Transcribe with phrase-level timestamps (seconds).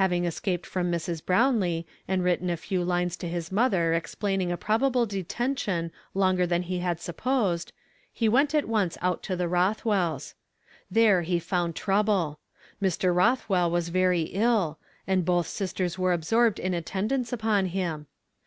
[0.00, 1.20] Having escaped from Mi s.
[1.20, 6.62] Brownlee, and written a few lines to his mother explaining a probable detention longer than
[6.62, 7.74] he had supposed,
[8.10, 10.32] he went at once out to the Rotbwells'.
[10.90, 12.38] There he found trouble.
[12.80, 13.14] Mr.
[13.14, 18.06] Rothwell was very ill, and both sistei s were absorbed in attendance upon him.